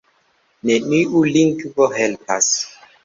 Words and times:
Neniu 0.69 1.21
lingvo 1.35 1.91
helpas. 2.01 2.49